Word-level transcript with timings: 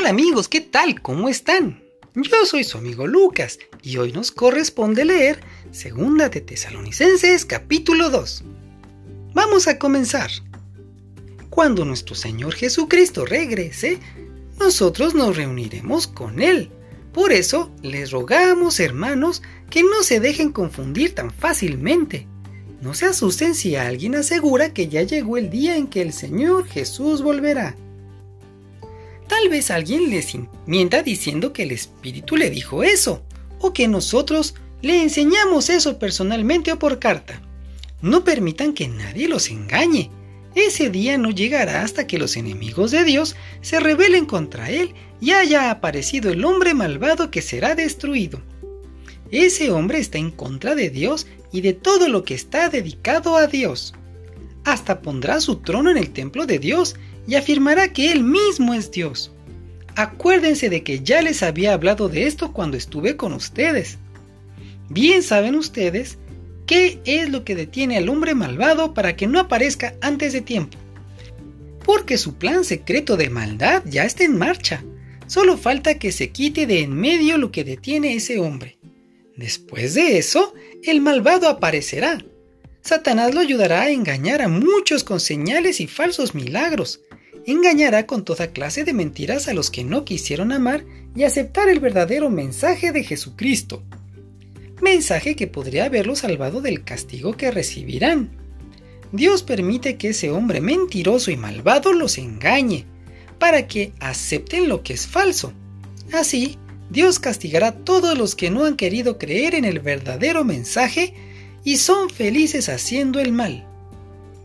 Hola 0.00 0.08
amigos, 0.08 0.48
¿qué 0.48 0.62
tal? 0.62 1.02
¿Cómo 1.02 1.28
están? 1.28 1.82
Yo 2.14 2.46
soy 2.46 2.64
su 2.64 2.78
amigo 2.78 3.06
Lucas 3.06 3.58
y 3.82 3.98
hoy 3.98 4.12
nos 4.12 4.30
corresponde 4.30 5.04
leer 5.04 5.40
Segunda 5.72 6.30
de 6.30 6.40
Tesalonicenses 6.40 7.44
capítulo 7.44 8.08
2. 8.08 8.42
Vamos 9.34 9.68
a 9.68 9.78
comenzar. 9.78 10.30
Cuando 11.50 11.84
nuestro 11.84 12.14
Señor 12.14 12.54
Jesucristo 12.54 13.26
regrese, 13.26 13.98
nosotros 14.58 15.14
nos 15.14 15.36
reuniremos 15.36 16.06
con 16.06 16.40
Él. 16.40 16.70
Por 17.12 17.30
eso 17.30 17.70
les 17.82 18.10
rogamos, 18.10 18.80
hermanos, 18.80 19.42
que 19.68 19.82
no 19.82 20.02
se 20.02 20.18
dejen 20.18 20.50
confundir 20.50 21.14
tan 21.14 21.30
fácilmente. 21.30 22.26
No 22.80 22.94
se 22.94 23.04
asusten 23.04 23.54
si 23.54 23.76
alguien 23.76 24.14
asegura 24.14 24.72
que 24.72 24.88
ya 24.88 25.02
llegó 25.02 25.36
el 25.36 25.50
día 25.50 25.76
en 25.76 25.88
que 25.88 26.00
el 26.00 26.14
Señor 26.14 26.66
Jesús 26.66 27.20
volverá. 27.20 27.76
Tal 29.40 29.48
vez 29.48 29.70
alguien 29.70 30.10
les 30.10 30.36
mienta 30.66 31.02
diciendo 31.02 31.54
que 31.54 31.62
el 31.62 31.70
Espíritu 31.70 32.36
le 32.36 32.50
dijo 32.50 32.82
eso, 32.82 33.22
o 33.58 33.72
que 33.72 33.88
nosotros 33.88 34.54
le 34.82 35.02
enseñamos 35.02 35.70
eso 35.70 35.98
personalmente 35.98 36.72
o 36.72 36.78
por 36.78 36.98
carta. 36.98 37.40
No 38.02 38.22
permitan 38.22 38.74
que 38.74 38.86
nadie 38.86 39.28
los 39.28 39.48
engañe. 39.48 40.10
Ese 40.54 40.90
día 40.90 41.16
no 41.16 41.30
llegará 41.30 41.82
hasta 41.82 42.06
que 42.06 42.18
los 42.18 42.36
enemigos 42.36 42.90
de 42.90 43.02
Dios 43.04 43.34
se 43.62 43.80
rebelen 43.80 44.26
contra 44.26 44.68
Él 44.68 44.92
y 45.22 45.30
haya 45.30 45.70
aparecido 45.70 46.30
el 46.30 46.44
hombre 46.44 46.74
malvado 46.74 47.30
que 47.30 47.40
será 47.40 47.74
destruido. 47.74 48.42
Ese 49.30 49.70
hombre 49.70 50.00
está 50.00 50.18
en 50.18 50.32
contra 50.32 50.74
de 50.74 50.90
Dios 50.90 51.26
y 51.50 51.62
de 51.62 51.72
todo 51.72 52.10
lo 52.10 52.24
que 52.24 52.34
está 52.34 52.68
dedicado 52.68 53.36
a 53.36 53.46
Dios. 53.46 53.94
Hasta 54.64 55.00
pondrá 55.00 55.40
su 55.40 55.56
trono 55.56 55.90
en 55.90 55.96
el 55.96 56.10
templo 56.10 56.44
de 56.44 56.58
Dios 56.58 56.96
y 57.26 57.36
afirmará 57.36 57.92
que 57.92 58.10
Él 58.12 58.24
mismo 58.24 58.74
es 58.74 58.90
Dios. 58.90 59.32
Acuérdense 60.00 60.70
de 60.70 60.82
que 60.82 61.00
ya 61.00 61.20
les 61.20 61.42
había 61.42 61.74
hablado 61.74 62.08
de 62.08 62.26
esto 62.26 62.54
cuando 62.54 62.78
estuve 62.78 63.18
con 63.18 63.34
ustedes. 63.34 63.98
Bien 64.88 65.22
saben 65.22 65.54
ustedes 65.54 66.16
qué 66.64 67.02
es 67.04 67.28
lo 67.28 67.44
que 67.44 67.54
detiene 67.54 67.98
al 67.98 68.08
hombre 68.08 68.34
malvado 68.34 68.94
para 68.94 69.14
que 69.14 69.26
no 69.26 69.38
aparezca 69.38 69.94
antes 70.00 70.32
de 70.32 70.40
tiempo. 70.40 70.78
Porque 71.84 72.16
su 72.16 72.36
plan 72.36 72.64
secreto 72.64 73.18
de 73.18 73.28
maldad 73.28 73.82
ya 73.84 74.06
está 74.06 74.24
en 74.24 74.38
marcha. 74.38 74.82
Solo 75.26 75.58
falta 75.58 75.98
que 75.98 76.12
se 76.12 76.30
quite 76.30 76.66
de 76.66 76.80
en 76.80 76.94
medio 76.94 77.36
lo 77.36 77.52
que 77.52 77.62
detiene 77.62 78.14
ese 78.14 78.38
hombre. 78.38 78.78
Después 79.36 79.92
de 79.92 80.16
eso, 80.16 80.54
el 80.82 81.02
malvado 81.02 81.46
aparecerá. 81.46 82.24
Satanás 82.80 83.34
lo 83.34 83.40
ayudará 83.40 83.82
a 83.82 83.90
engañar 83.90 84.40
a 84.40 84.48
muchos 84.48 85.04
con 85.04 85.20
señales 85.20 85.78
y 85.78 85.86
falsos 85.86 86.34
milagros, 86.34 87.02
engañará 87.46 88.06
con 88.06 88.24
toda 88.24 88.52
clase 88.52 88.84
de 88.84 88.92
mentiras 88.92 89.48
a 89.48 89.54
los 89.54 89.70
que 89.70 89.84
no 89.84 90.04
quisieron 90.04 90.52
amar 90.52 90.84
y 91.14 91.24
aceptar 91.24 91.68
el 91.68 91.80
verdadero 91.80 92.30
mensaje 92.30 92.92
de 92.92 93.04
Jesucristo. 93.04 93.82
Mensaje 94.80 95.36
que 95.36 95.46
podría 95.46 95.84
haberlo 95.84 96.16
salvado 96.16 96.60
del 96.60 96.84
castigo 96.84 97.36
que 97.36 97.50
recibirán. 97.50 98.30
Dios 99.12 99.42
permite 99.42 99.96
que 99.96 100.10
ese 100.10 100.30
hombre 100.30 100.60
mentiroso 100.60 101.30
y 101.30 101.36
malvado 101.36 101.92
los 101.92 102.18
engañe, 102.18 102.86
para 103.38 103.66
que 103.66 103.92
acepten 104.00 104.68
lo 104.68 104.82
que 104.82 104.92
es 104.92 105.06
falso. 105.06 105.52
Así, 106.12 106.58
Dios 106.90 107.18
castigará 107.18 107.68
a 107.68 107.76
todos 107.76 108.16
los 108.16 108.34
que 108.34 108.50
no 108.50 108.64
han 108.64 108.76
querido 108.76 109.18
creer 109.18 109.54
en 109.54 109.64
el 109.64 109.80
verdadero 109.80 110.44
mensaje 110.44 111.14
y 111.64 111.76
son 111.76 112.10
felices 112.10 112.68
haciendo 112.68 113.20
el 113.20 113.32
mal. 113.32 113.66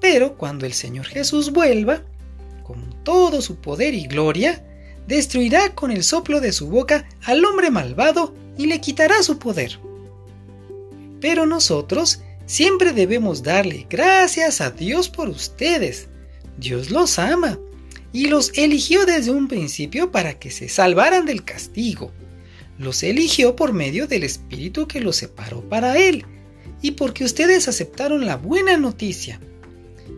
Pero 0.00 0.36
cuando 0.36 0.66
el 0.66 0.72
Señor 0.72 1.06
Jesús 1.06 1.52
vuelva, 1.52 2.02
todo 3.10 3.42
su 3.42 3.56
poder 3.56 3.92
y 3.92 4.06
gloria, 4.06 4.64
destruirá 5.08 5.74
con 5.74 5.90
el 5.90 6.04
soplo 6.04 6.40
de 6.40 6.52
su 6.52 6.68
boca 6.68 7.08
al 7.24 7.44
hombre 7.44 7.68
malvado 7.68 8.32
y 8.56 8.66
le 8.66 8.80
quitará 8.80 9.20
su 9.24 9.36
poder. 9.36 9.80
Pero 11.20 11.44
nosotros 11.44 12.22
siempre 12.46 12.92
debemos 12.92 13.42
darle 13.42 13.84
gracias 13.90 14.60
a 14.60 14.70
Dios 14.70 15.08
por 15.08 15.28
ustedes. 15.28 16.06
Dios 16.56 16.90
los 16.90 17.18
ama 17.18 17.58
y 18.12 18.28
los 18.28 18.52
eligió 18.54 19.04
desde 19.06 19.32
un 19.32 19.48
principio 19.48 20.12
para 20.12 20.38
que 20.38 20.52
se 20.52 20.68
salvaran 20.68 21.26
del 21.26 21.44
castigo. 21.44 22.12
Los 22.78 23.02
eligió 23.02 23.56
por 23.56 23.72
medio 23.72 24.06
del 24.06 24.22
Espíritu 24.22 24.86
que 24.86 25.00
los 25.00 25.16
separó 25.16 25.68
para 25.68 25.98
Él 25.98 26.24
y 26.80 26.92
porque 26.92 27.24
ustedes 27.24 27.66
aceptaron 27.66 28.24
la 28.24 28.36
buena 28.36 28.76
noticia. 28.76 29.40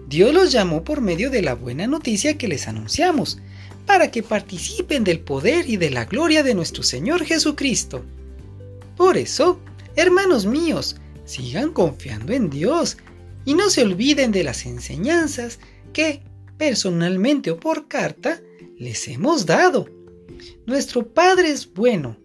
Dios 0.08 0.34
los 0.34 0.52
llamó 0.52 0.84
por 0.84 1.00
medio 1.00 1.30
de 1.30 1.42
la 1.42 1.54
buena 1.54 1.86
noticia 1.86 2.36
que 2.36 2.48
les 2.48 2.68
anunciamos, 2.68 3.38
para 3.86 4.10
que 4.10 4.22
participen 4.22 5.04
del 5.04 5.20
poder 5.20 5.68
y 5.68 5.76
de 5.76 5.90
la 5.90 6.04
gloria 6.04 6.42
de 6.42 6.54
nuestro 6.54 6.82
Señor 6.82 7.24
Jesucristo. 7.24 8.04
Por 8.96 9.16
eso, 9.16 9.58
hermanos 9.96 10.46
míos, 10.46 10.96
sigan 11.24 11.72
confiando 11.72 12.32
en 12.32 12.50
Dios 12.50 12.98
y 13.44 13.54
no 13.54 13.70
se 13.70 13.82
olviden 13.82 14.32
de 14.32 14.44
las 14.44 14.66
enseñanzas 14.66 15.58
que, 15.92 16.22
personalmente 16.58 17.50
o 17.50 17.58
por 17.58 17.88
carta, 17.88 18.40
les 18.78 19.08
hemos 19.08 19.46
dado. 19.46 19.88
Nuestro 20.66 21.06
Padre 21.06 21.50
es 21.50 21.72
bueno, 21.72 22.16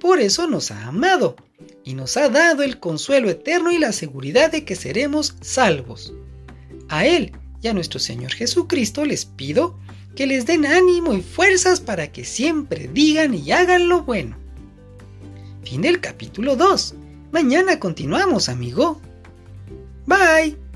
por 0.00 0.20
eso 0.20 0.46
nos 0.46 0.70
ha 0.70 0.86
amado 0.86 1.36
y 1.84 1.94
nos 1.94 2.16
ha 2.16 2.28
dado 2.28 2.62
el 2.62 2.78
consuelo 2.78 3.30
eterno 3.30 3.72
y 3.72 3.78
la 3.78 3.92
seguridad 3.92 4.52
de 4.52 4.64
que 4.64 4.76
seremos 4.76 5.36
salvos. 5.40 6.12
A 6.88 7.06
Él 7.06 7.32
y 7.62 7.68
a 7.68 7.74
nuestro 7.74 7.98
Señor 7.98 8.32
Jesucristo 8.32 9.04
les 9.04 9.24
pido 9.24 9.78
que 10.16 10.26
les 10.26 10.46
den 10.46 10.66
ánimo 10.66 11.14
y 11.14 11.22
fuerzas 11.22 11.80
para 11.80 12.10
que 12.10 12.24
siempre 12.24 12.88
digan 12.92 13.34
y 13.34 13.52
hagan 13.52 13.88
lo 13.88 14.02
bueno. 14.02 14.36
Fin 15.64 15.82
del 15.82 16.00
capítulo 16.00 16.56
2. 16.56 16.94
Mañana 17.30 17.78
continuamos, 17.78 18.48
amigo. 18.48 19.00
Bye. 20.06 20.67